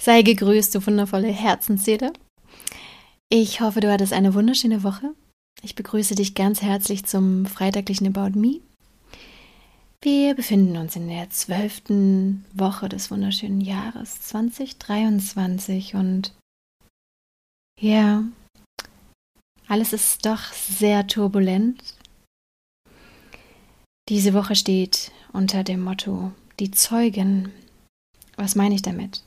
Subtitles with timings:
[0.00, 2.14] Sei gegrüßt, du wundervolle Herzensseele.
[3.28, 5.14] Ich hoffe, du hattest eine wunderschöne Woche.
[5.60, 8.60] Ich begrüße dich ganz herzlich zum freitaglichen About Me.
[10.00, 16.32] Wir befinden uns in der zwölften Woche des wunderschönen Jahres 2023 und
[17.78, 18.24] ja,
[19.68, 21.94] alles ist doch sehr turbulent.
[24.08, 27.52] Diese Woche steht unter dem Motto Die Zeugen.
[28.36, 29.22] Was meine ich damit?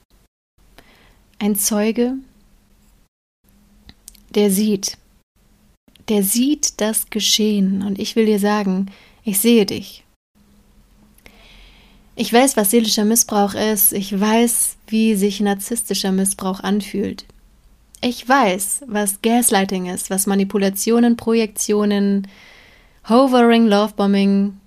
[1.43, 2.13] Ein Zeuge,
[4.33, 4.97] der sieht,
[6.07, 8.89] der sieht das Geschehen und ich will dir sagen,
[9.25, 10.05] ich sehe dich.
[12.15, 17.25] Ich weiß, was seelischer Missbrauch ist, ich weiß, wie sich narzisstischer Missbrauch anfühlt.
[17.99, 22.29] Ich weiß, was Gaslighting ist, was Manipulationen, Projektionen,
[23.09, 24.61] Hovering, Lovebombing,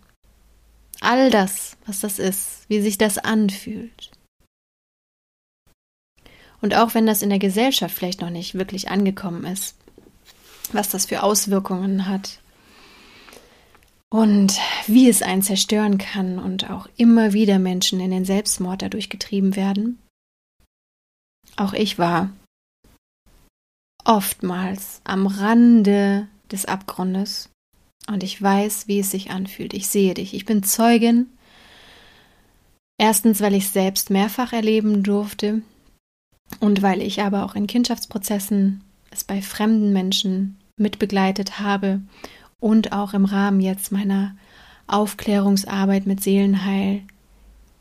[1.01, 4.11] all das, was das ist, wie sich das anfühlt.
[6.61, 9.77] Und auch wenn das in der Gesellschaft vielleicht noch nicht wirklich angekommen ist,
[10.73, 12.41] was das für Auswirkungen hat
[14.11, 19.11] und wie es einen zerstören kann und auch immer wieder Menschen in den Selbstmord dadurch
[19.11, 19.99] getrieben werden.
[21.57, 22.31] Auch ich war
[24.05, 27.51] oftmals am Rande des Abgrundes
[28.09, 29.75] und ich weiß, wie es sich anfühlt.
[29.75, 30.35] Ich sehe dich.
[30.35, 31.29] Ich bin Zeugin.
[32.99, 35.63] Erstens, weil ich es selbst mehrfach erleben durfte,
[36.61, 42.01] und weil ich aber auch in Kindschaftsprozessen es bei fremden Menschen mitbegleitet habe
[42.61, 44.37] und auch im Rahmen jetzt meiner
[44.87, 47.03] Aufklärungsarbeit mit Seelenheil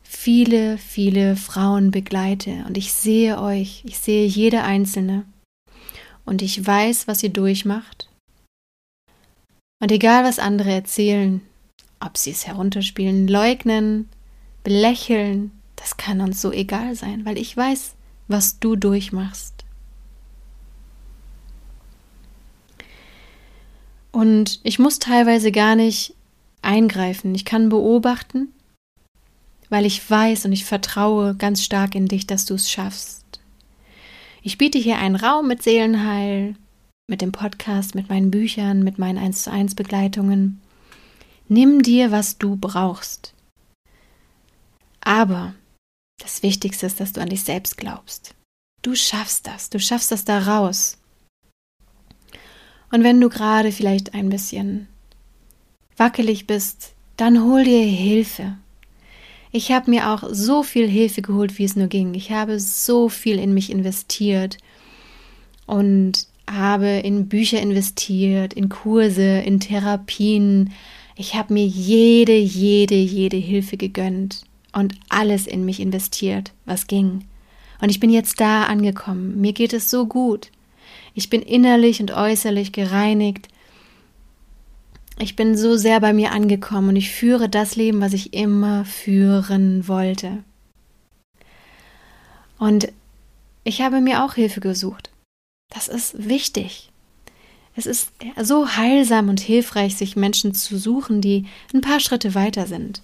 [0.02, 2.64] viele, viele Frauen begleite.
[2.66, 5.24] Und ich sehe euch, ich sehe jede einzelne.
[6.24, 8.08] Und ich weiß, was ihr durchmacht.
[9.80, 11.40] Und egal, was andere erzählen,
[12.00, 14.08] ob sie es herunterspielen, leugnen,
[14.64, 17.94] belächeln, das kann uns so egal sein, weil ich weiß,
[18.28, 19.64] was du durchmachst.
[24.12, 26.14] Und ich muss teilweise gar nicht
[26.62, 27.34] eingreifen.
[27.34, 28.48] Ich kann beobachten,
[29.68, 33.24] weil ich weiß und ich vertraue ganz stark in dich, dass du es schaffst.
[34.42, 36.54] Ich biete hier einen Raum mit Seelenheil,
[37.08, 40.60] mit dem Podcast, mit meinen Büchern, mit meinen 1 zu 1 Begleitungen.
[41.48, 43.34] Nimm dir, was du brauchst.
[45.00, 45.54] Aber
[46.18, 48.34] das Wichtigste ist, dass du an dich selbst glaubst.
[48.82, 50.98] Du schaffst das, du schaffst das da raus.
[52.92, 54.88] Und wenn du gerade vielleicht ein bisschen
[55.96, 58.56] wackelig bist, dann hol dir Hilfe.
[59.50, 62.14] Ich habe mir auch so viel Hilfe geholt, wie es nur ging.
[62.14, 64.58] Ich habe so viel in mich investiert
[65.66, 70.72] und habe in Bücher investiert, in Kurse, in Therapien.
[71.16, 74.44] Ich habe mir jede, jede, jede Hilfe gegönnt
[74.76, 77.24] und alles in mich investiert, was ging.
[77.80, 79.40] Und ich bin jetzt da angekommen.
[79.40, 80.50] Mir geht es so gut.
[81.14, 83.48] Ich bin innerlich und äußerlich gereinigt.
[85.18, 88.84] Ich bin so sehr bei mir angekommen und ich führe das Leben, was ich immer
[88.84, 90.44] führen wollte.
[92.58, 92.92] Und
[93.64, 95.08] ich habe mir auch Hilfe gesucht.
[95.70, 96.92] Das ist wichtig.
[97.76, 98.10] Es ist
[98.42, 103.00] so heilsam und hilfreich, sich Menschen zu suchen, die ein paar Schritte weiter sind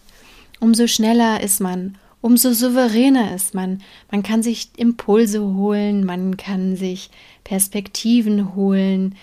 [0.63, 3.83] umso schneller ist man, umso souveräner ist man.
[4.13, 7.11] Man kann sich Impulse holen, man kann sich
[7.43, 9.17] Perspektiven holen.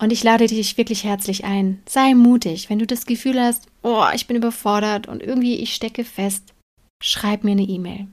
[0.00, 1.80] Und ich lade dich wirklich herzlich ein.
[1.86, 6.04] Sei mutig, wenn du das Gefühl hast, oh, ich bin überfordert und irgendwie ich stecke
[6.04, 6.52] fest.
[7.00, 8.08] Schreib mir eine E-Mail.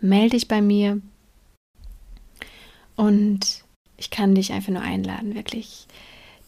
[0.00, 1.00] Melde dich bei mir.
[2.96, 3.64] Und
[3.96, 5.86] ich kann dich einfach nur einladen, wirklich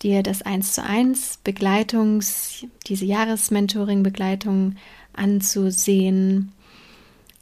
[0.02, 4.76] dir das 1 zu 1 Begleitungs, diese Jahresmentoring-Begleitung
[5.14, 6.52] anzusehen.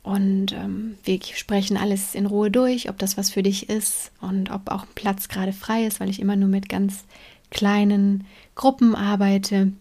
[0.02, 4.50] Und ähm, wir sprechen alles in Ruhe durch, ob das was für dich ist und
[4.50, 7.04] ob auch Platz gerade frei ist, weil ich immer nur mit ganz
[7.50, 8.24] kleinen
[8.54, 9.72] Gruppen arbeite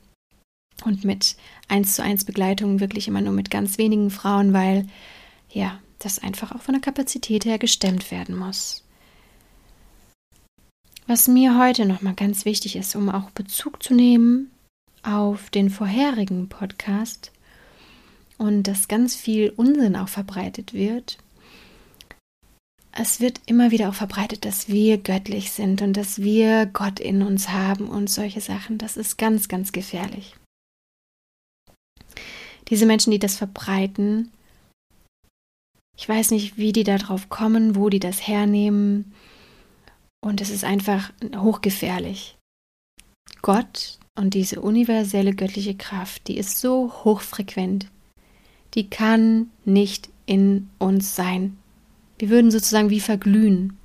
[0.86, 1.36] und mit
[1.68, 4.88] eins zu eins Begleitung wirklich immer nur mit ganz wenigen Frauen, weil
[5.50, 8.84] ja, das einfach auch von der Kapazität her gestemmt werden muss.
[11.08, 14.52] Was mir heute nochmal ganz wichtig ist, um auch Bezug zu nehmen
[15.04, 17.32] auf den vorherigen Podcast,
[18.42, 21.20] und dass ganz viel Unsinn auch verbreitet wird.
[22.92, 27.22] Es wird immer wieder auch verbreitet, dass wir göttlich sind und dass wir Gott in
[27.22, 28.80] uns haben und solche Sachen.
[28.80, 30.36] Das ist ganz, ganz gefährlich.
[32.70, 34.32] Diese Menschen, die das verbreiten,
[35.96, 39.14] ich weiß nicht, wie die darauf kommen, wo die das hernehmen.
[40.20, 42.38] Und es ist einfach hochgefährlich.
[43.44, 47.92] Gott und diese universelle göttliche Kraft, die ist so hochfrequent,
[48.74, 51.58] die kann nicht in uns sein.
[52.18, 53.78] Wir würden sozusagen wie verglühen.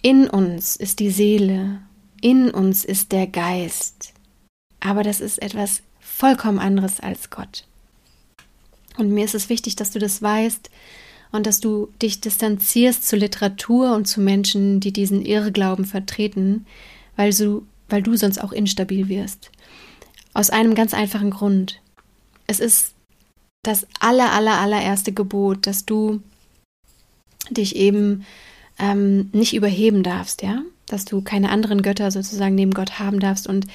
[0.00, 1.82] In uns ist die Seele,
[2.20, 4.12] in uns ist der Geist.
[4.80, 7.64] Aber das ist etwas vollkommen anderes als Gott.
[8.98, 10.70] Und mir ist es wichtig, dass du das weißt
[11.32, 16.66] und dass du dich distanzierst zu Literatur und zu Menschen, die diesen Irrglauben vertreten,
[17.16, 19.50] weil du, weil du sonst auch instabil wirst.
[20.34, 21.80] Aus einem ganz einfachen Grund.
[22.46, 22.94] Es ist
[23.62, 26.20] das aller, aller, allererste Gebot, dass du
[27.50, 28.24] dich eben
[28.78, 30.62] ähm, nicht überheben darfst, ja?
[30.86, 33.46] Dass du keine anderen Götter sozusagen neben Gott haben darfst.
[33.46, 33.66] Und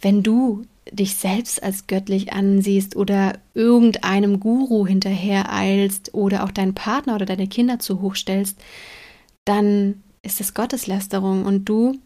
[0.00, 6.74] wenn du dich selbst als göttlich ansiehst oder irgendeinem Guru hinterher eilst oder auch deinen
[6.74, 8.58] Partner oder deine Kinder zu hoch stellst,
[9.44, 11.98] dann ist es Gotteslästerung und du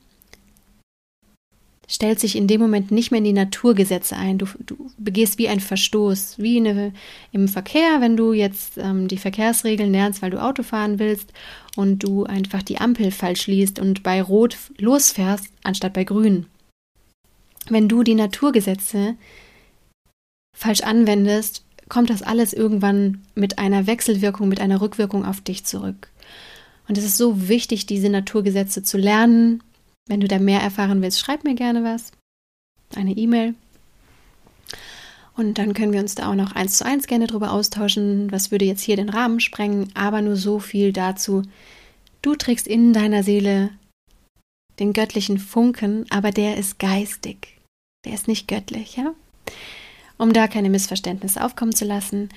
[1.91, 4.39] stellt sich in dem Moment nicht mehr in die Naturgesetze ein.
[4.39, 6.93] Du, du begehst wie ein Verstoß, wie eine,
[7.33, 11.33] im Verkehr, wenn du jetzt ähm, die Verkehrsregeln lernst, weil du Auto fahren willst
[11.75, 16.47] und du einfach die Ampel falsch liest und bei Rot losfährst, anstatt bei Grün.
[17.69, 19.17] Wenn du die Naturgesetze
[20.57, 26.09] falsch anwendest, kommt das alles irgendwann mit einer Wechselwirkung, mit einer Rückwirkung auf dich zurück.
[26.87, 29.61] Und es ist so wichtig, diese Naturgesetze zu lernen,
[30.09, 32.13] wenn du da mehr erfahren willst, schreib mir gerne was.
[32.95, 33.55] Eine E-Mail.
[35.37, 38.31] Und dann können wir uns da auch noch eins zu eins gerne drüber austauschen.
[38.31, 39.91] Was würde jetzt hier den Rahmen sprengen?
[39.95, 41.43] Aber nur so viel dazu.
[42.23, 43.71] Du trägst in deiner Seele
[44.79, 47.59] den göttlichen Funken, aber der ist geistig.
[48.05, 49.15] Der ist nicht göttlich, ja?
[50.19, 52.29] Um da keine Missverständnisse aufkommen zu lassen.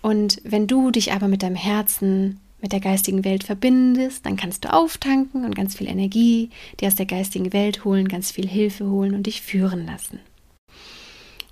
[0.00, 4.64] Und wenn du dich aber mit deinem Herzen mit der geistigen Welt verbindest, dann kannst
[4.64, 6.50] du auftanken und ganz viel Energie
[6.80, 10.20] dir aus der geistigen Welt holen, ganz viel Hilfe holen und dich führen lassen.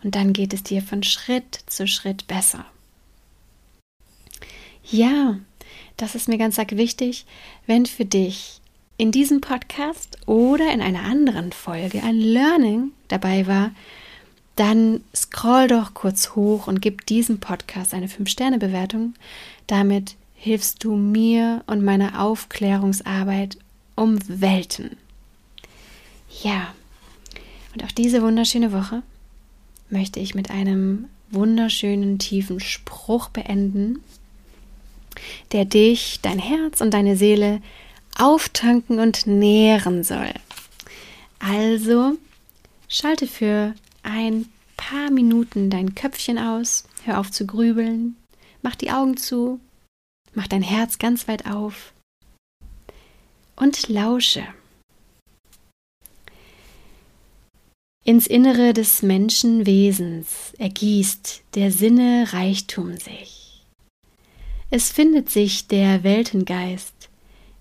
[0.02, 2.66] Und dann geht es dir von Schritt zu Schritt besser.
[4.84, 5.38] Ja,
[5.96, 7.24] das ist mir ganz arg wichtig,
[7.66, 8.60] wenn für dich
[8.96, 13.72] in diesem Podcast oder in einer anderen Folge ein Learning dabei war,
[14.56, 19.14] dann scroll doch kurz hoch und gib diesem Podcast eine 5-Sterne-Bewertung.
[19.66, 23.56] Damit hilfst du mir und meiner Aufklärungsarbeit
[23.94, 24.98] um Welten.
[26.42, 26.74] Ja,
[27.72, 29.02] und auch diese wunderschöne Woche
[29.88, 34.00] möchte ich mit einem wunderschönen tiefen Spruch beenden,
[35.52, 37.62] der dich, dein Herz und deine Seele
[38.18, 40.34] auftanken und nähren soll.
[41.38, 42.18] Also
[42.86, 44.44] schalte für ein
[44.76, 48.16] paar Minuten dein Köpfchen aus, hör auf zu grübeln,
[48.60, 49.58] mach die Augen zu
[50.34, 51.92] Mach dein Herz ganz weit auf
[53.56, 54.44] und lausche.
[58.06, 63.64] Ins Innere des Menschenwesens ergießt der Sinne Reichtum sich.
[64.68, 67.08] Es findet sich der Weltengeist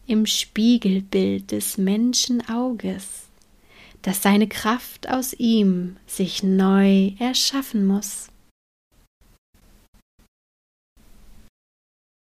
[0.05, 3.27] im Spiegelbild des Menschenauges,
[4.01, 8.32] das seine Kraft aus ihm sich neu erschaffen muss.